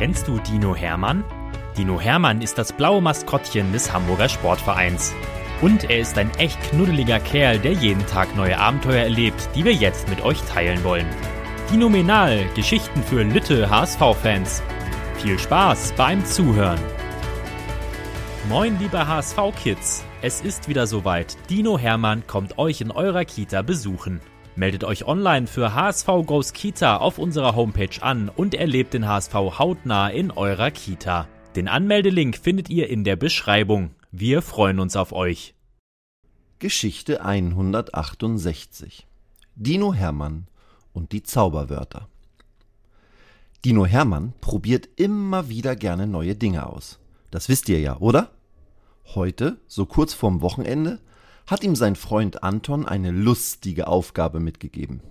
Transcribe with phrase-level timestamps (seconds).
[0.00, 1.24] Kennst du Dino Hermann?
[1.76, 5.12] Dino Hermann ist das blaue Maskottchen des Hamburger Sportvereins.
[5.60, 9.74] Und er ist ein echt knuddeliger Kerl, der jeden Tag neue Abenteuer erlebt, die wir
[9.74, 11.04] jetzt mit euch teilen wollen.
[11.70, 14.62] Dinominal, Geschichten für Lütte HSV-Fans.
[15.18, 16.80] Viel Spaß beim Zuhören.
[18.48, 20.02] Moin, liebe HSV-Kids.
[20.22, 21.36] Es ist wieder soweit.
[21.50, 24.22] Dino Hermann kommt euch in eurer Kita besuchen.
[24.60, 29.32] Meldet euch online für HSV Goes Kita auf unserer Homepage an und erlebt den HSV
[29.32, 31.26] hautnah in eurer Kita.
[31.56, 33.94] Den Anmeldelink findet ihr in der Beschreibung.
[34.12, 35.54] Wir freuen uns auf euch.
[36.58, 39.06] Geschichte 168
[39.54, 40.46] Dino Hermann
[40.92, 42.10] und die Zauberwörter
[43.64, 46.98] Dino Hermann probiert immer wieder gerne neue Dinge aus.
[47.30, 48.30] Das wisst ihr ja, oder?
[49.14, 51.00] Heute, so kurz vorm Wochenende,
[51.46, 55.02] hat ihm sein Freund Anton eine lustige Aufgabe mitgegeben.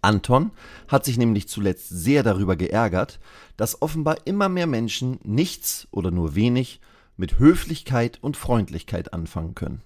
[0.00, 0.52] Anton
[0.86, 3.18] hat sich nämlich zuletzt sehr darüber geärgert,
[3.56, 6.80] dass offenbar immer mehr Menschen nichts oder nur wenig
[7.16, 9.82] mit Höflichkeit und Freundlichkeit anfangen können.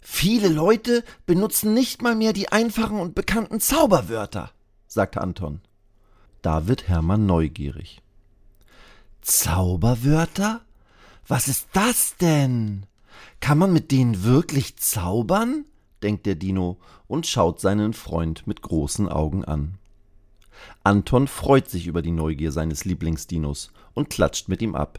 [0.00, 4.50] Viele Leute benutzen nicht mal mehr die einfachen und bekannten Zauberwörter,
[4.86, 5.60] sagte Anton.
[6.40, 8.00] Da wird Hermann neugierig.
[9.20, 10.62] Zauberwörter?
[11.28, 12.86] Was ist das denn?
[13.40, 15.64] Kann man mit denen wirklich zaubern?
[16.02, 19.78] denkt der Dino und schaut seinen Freund mit großen Augen an.
[20.82, 24.98] Anton freut sich über die Neugier seines Lieblingsdinos und klatscht mit ihm ab.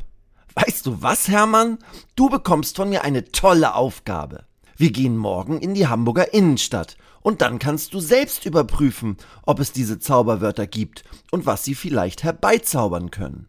[0.56, 1.80] Weißt du was, Hermann?
[2.16, 4.46] Du bekommst von mir eine tolle Aufgabe.
[4.75, 9.72] Wir gehen morgen in die Hamburger Innenstadt und dann kannst du selbst überprüfen, ob es
[9.72, 13.48] diese Zauberwörter gibt und was sie vielleicht herbeizaubern können.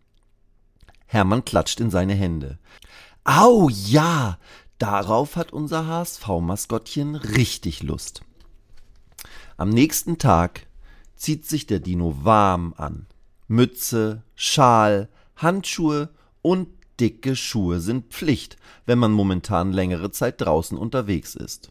[1.06, 2.58] Hermann klatscht in seine Hände.
[3.25, 4.39] Au ja,
[4.83, 8.23] Darauf hat unser HSV-Maskottchen richtig Lust.
[9.56, 10.67] Am nächsten Tag
[11.15, 13.06] zieht sich der Dino warm an.
[13.47, 16.09] Mütze, Schal, Handschuhe
[16.43, 16.67] und
[16.98, 18.56] dicke Schuhe sind Pflicht,
[18.87, 21.71] wenn man momentan längere Zeit draußen unterwegs ist.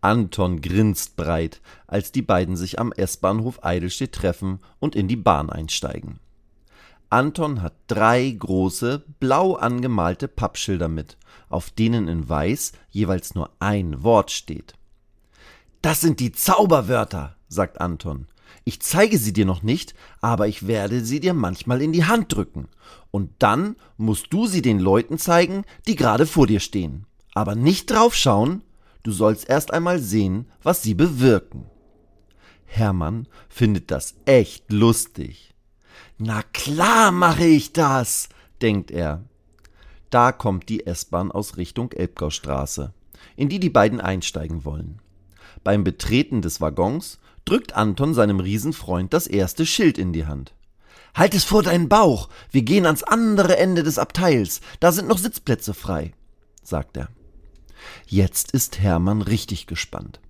[0.00, 5.50] Anton grinst breit, als die beiden sich am S-Bahnhof Eidelstedt treffen und in die Bahn
[5.50, 6.18] einsteigen.
[7.14, 11.16] Anton hat drei große, blau angemalte Pappschilder mit,
[11.48, 14.74] auf denen in weiß jeweils nur ein Wort steht.
[15.80, 18.26] Das sind die Zauberwörter, sagt Anton.
[18.64, 22.34] Ich zeige sie dir noch nicht, aber ich werde sie dir manchmal in die Hand
[22.34, 22.66] drücken.
[23.12, 27.06] Und dann musst du sie den Leuten zeigen, die gerade vor dir stehen.
[27.32, 28.64] Aber nicht drauf schauen,
[29.04, 31.66] du sollst erst einmal sehen, was sie bewirken.
[32.64, 35.53] Hermann findet das echt lustig.
[36.18, 38.28] Na klar mache ich das,
[38.62, 39.22] denkt er.
[40.10, 42.92] Da kommt die S-Bahn aus Richtung Elbgaustraße,
[43.36, 45.00] in die die beiden einsteigen wollen.
[45.64, 50.54] Beim Betreten des Waggons drückt Anton seinem Riesenfreund das erste Schild in die Hand.
[51.14, 55.18] Halt es vor deinen Bauch, wir gehen ans andere Ende des Abteils, da sind noch
[55.18, 56.12] Sitzplätze frei,
[56.62, 57.08] sagt er.
[58.06, 60.20] Jetzt ist Hermann richtig gespannt.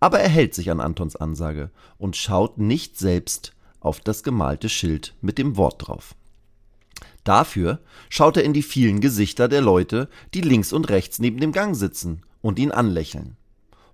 [0.00, 3.55] Aber er hält sich an Antons Ansage und schaut nicht selbst
[3.86, 6.14] auf das gemalte Schild mit dem Wort drauf.
[7.24, 11.52] Dafür schaut er in die vielen Gesichter der Leute, die links und rechts neben dem
[11.52, 13.36] Gang sitzen und ihn anlächeln.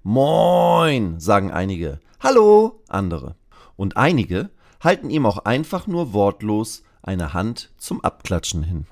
[0.02, 2.00] Moin, sagen einige.
[2.20, 3.36] Hallo, andere.
[3.76, 4.50] Und einige
[4.80, 8.86] halten ihm auch einfach nur wortlos eine Hand zum Abklatschen hin.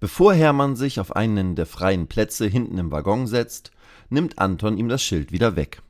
[0.00, 3.70] Bevor Hermann sich auf einen der freien Plätze hinten im Waggon setzt,
[4.10, 5.82] nimmt Anton ihm das Schild wieder weg.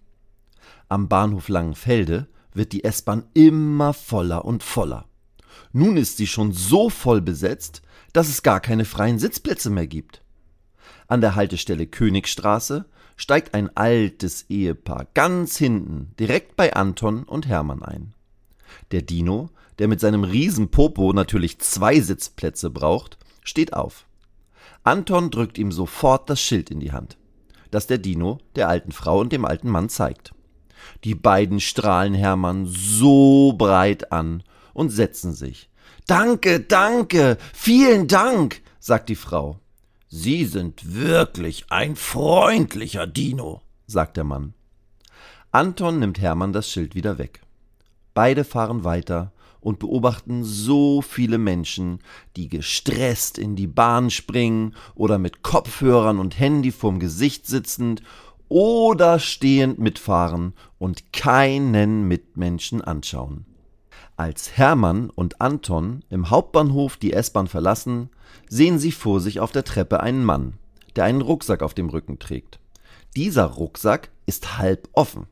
[0.89, 5.06] Am Bahnhof Langenfelde wird die S-Bahn immer voller und voller.
[5.72, 7.82] Nun ist sie schon so voll besetzt,
[8.12, 10.22] dass es gar keine freien Sitzplätze mehr gibt.
[11.09, 17.82] An der Haltestelle Königstraße steigt ein altes Ehepaar ganz hinten, direkt bei Anton und Hermann
[17.82, 18.14] ein.
[18.91, 24.06] Der Dino, der mit seinem Riesenpopo natürlich zwei Sitzplätze braucht, steht auf.
[24.82, 27.16] Anton drückt ihm sofort das Schild in die Hand,
[27.70, 30.34] das der Dino der alten Frau und dem alten Mann zeigt.
[31.05, 34.43] Die beiden strahlen Hermann so breit an
[34.73, 35.71] und setzen sich.
[36.06, 39.59] Danke, danke, vielen Dank, sagt die Frau.
[40.09, 44.55] Sie sind wirklich ein freundlicher Dino, sagt der Mann.
[45.50, 47.41] Anton nimmt Hermann das Schild wieder weg.
[48.12, 52.00] Beide fahren weiter und beobachten so viele Menschen,
[52.37, 58.03] die gestresst in die Bahn springen oder mit Kopfhörern und Handy vorm Gesicht sitzend
[58.55, 63.47] oder stehend mitfahren und keinen Mitmenschen anschauen.
[64.17, 68.11] Als Hermann und Anton im Hauptbahnhof die S-Bahn verlassen,
[68.49, 70.53] sehen sie vor sich auf der Treppe einen Mann,
[70.95, 72.61] der einen Rucksack auf dem Rücken trägt.
[73.17, 75.27] Dieser Rucksack ist halb offen.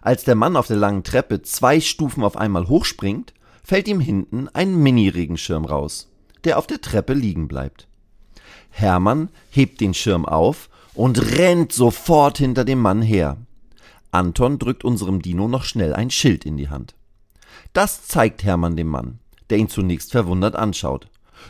[0.00, 4.48] Als der Mann auf der langen Treppe zwei Stufen auf einmal hochspringt, fällt ihm hinten
[4.54, 6.10] ein Mini-Regenschirm raus,
[6.44, 7.88] der auf der Treppe liegen bleibt.
[8.70, 13.36] Hermann hebt den Schirm auf und rennt sofort hinter dem Mann her.
[14.10, 16.94] Anton drückt unserem Dino noch schnell ein Schild in die Hand.
[17.72, 19.18] Das zeigt Hermann dem Mann,
[19.50, 21.08] der ihn zunächst verwundert anschaut.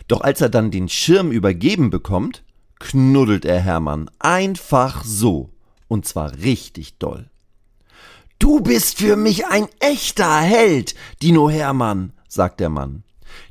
[0.08, 2.44] Doch als er dann den Schirm übergeben bekommt,
[2.78, 5.50] knuddelt er Hermann einfach so,
[5.88, 7.28] und zwar richtig doll.
[8.38, 13.04] Du bist für mich ein echter Held, Dino Hermann, sagt der Mann.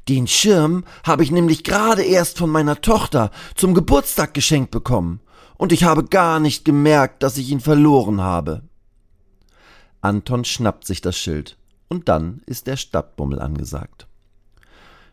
[0.09, 5.21] Den Schirm habe ich nämlich gerade erst von meiner Tochter zum Geburtstag geschenkt bekommen,
[5.61, 8.63] und ich habe gar nicht gemerkt, dass ich ihn verloren habe.
[10.01, 11.55] Anton schnappt sich das Schild,
[11.87, 14.07] und dann ist der Stadtbummel angesagt.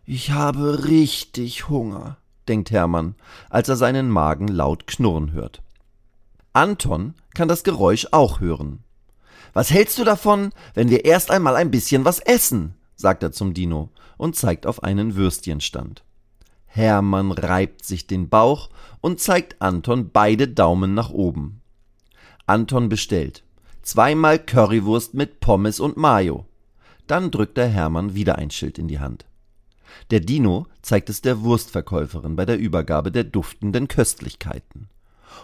[0.07, 2.17] Ich habe richtig Hunger,
[2.49, 3.15] denkt Hermann,
[3.51, 5.61] als er seinen Magen laut knurren hört.
[6.55, 8.83] Anton kann das Geräusch auch hören.
[9.53, 12.75] Was hältst du davon, wenn wir erst einmal ein bisschen was essen?
[12.97, 16.05] sagt er zum Dino und zeigt auf einen Würstchenstand.
[16.69, 18.71] Hermann reibt sich den Bauch
[19.01, 21.61] und zeigt Anton beide Daumen nach oben.
[22.47, 23.43] Anton bestellt
[23.83, 26.45] zweimal Currywurst mit Pommes und Mayo.
[27.07, 29.25] Dann drückt der Hermann wieder ein Schild in die Hand.
[30.11, 34.89] Der Dino zeigt es der Wurstverkäuferin bei der Übergabe der duftenden Köstlichkeiten.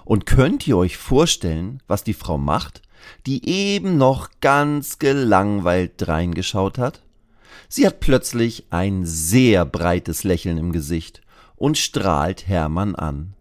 [0.05, 2.83] Und könnt ihr euch vorstellen, was die Frau macht,
[3.27, 7.03] die eben noch ganz gelangweilt reingeschaut hat?
[7.69, 11.23] Sie hat plötzlich ein sehr breites Lächeln im Gesicht
[11.57, 13.35] und strahlt Hermann an.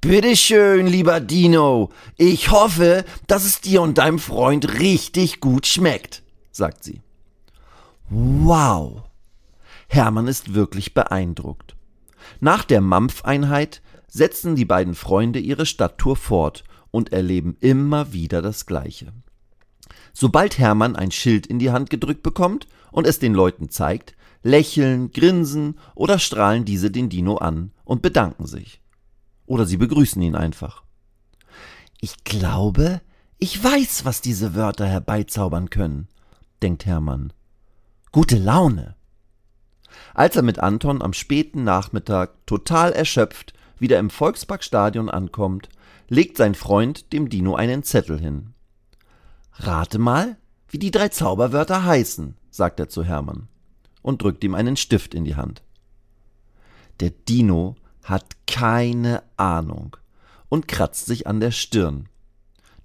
[0.00, 1.90] Bitteschön, lieber Dino.
[2.18, 7.00] Ich hoffe, dass es dir und deinem Freund richtig gut schmeckt, sagt sie.
[8.10, 9.04] Wow.
[9.88, 11.74] Hermann ist wirklich beeindruckt.
[12.40, 18.66] Nach der Mampfeinheit setzen die beiden Freunde ihre Stadttour fort und erleben immer wieder das
[18.66, 19.12] Gleiche.
[20.16, 24.14] Sobald Hermann ein Schild in die Hand gedrückt bekommt und es den Leuten zeigt,
[24.44, 28.80] lächeln, grinsen oder strahlen diese den Dino an und bedanken sich.
[29.44, 30.84] Oder sie begrüßen ihn einfach.
[32.00, 33.00] Ich glaube,
[33.38, 36.06] ich weiß, was diese Wörter herbeizaubern können,
[36.62, 37.32] denkt Hermann.
[38.12, 38.94] Gute Laune.
[40.14, 45.68] Als er mit Anton am späten Nachmittag total erschöpft wieder im Volksparkstadion ankommt,
[46.08, 48.53] legt sein Freund dem Dino einen Zettel hin.
[49.54, 50.36] Rate mal,
[50.68, 53.48] wie die drei Zauberwörter heißen, sagt er zu Hermann
[54.02, 55.62] und drückt ihm einen Stift in die Hand.
[57.00, 59.96] Der Dino hat keine Ahnung
[60.48, 62.08] und kratzt sich an der Stirn.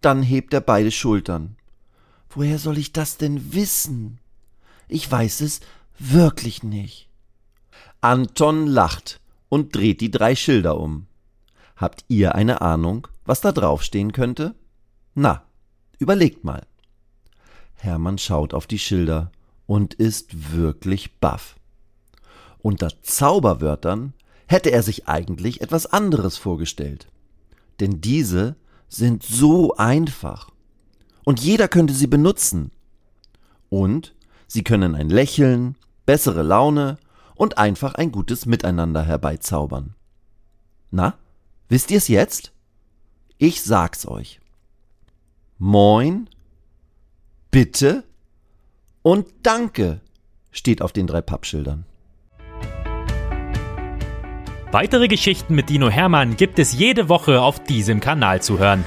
[0.02, 1.58] Dann hebt er beide Schultern.
[2.30, 4.20] Woher soll ich das denn wissen?
[4.88, 5.60] Ich weiß es
[5.98, 7.10] wirklich nicht.
[8.02, 9.20] Anton lacht
[9.50, 11.08] und dreht die drei Schilder um.
[11.76, 14.56] Habt ihr eine Ahnung, was da draufstehen könnte?
[15.16, 15.44] Na,
[16.00, 16.66] überlegt mal.
[17.76, 19.32] Hermann schaut auf die Schilder
[19.66, 21.56] und ist wirklich baff.
[22.62, 24.14] Unter Zauberwörtern
[24.48, 27.08] hätte er sich eigentlich etwas anderes vorgestellt.
[27.80, 28.56] Denn diese
[28.90, 30.50] sind so einfach.
[31.24, 32.72] Und jeder könnte sie benutzen.
[33.70, 34.16] Und
[34.48, 35.76] sie können ein Lächeln,
[36.06, 36.98] bessere Laune
[37.36, 39.94] und einfach ein gutes Miteinander herbeizaubern.
[40.92, 41.16] Na,
[41.70, 42.52] Wisst ihr's jetzt?
[43.38, 44.40] Ich sag's euch.
[45.62, 46.30] Moin,
[47.52, 48.06] bitte
[49.02, 50.00] und danke
[50.52, 51.84] steht auf den drei Pappschildern.
[54.72, 58.86] Weitere Geschichten mit Dino Hermann gibt es jede Woche auf diesem Kanal zu hören.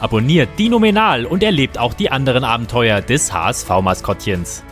[0.00, 4.64] Abonniert Dino Menal und erlebt auch die anderen Abenteuer des HSV-Maskottchens.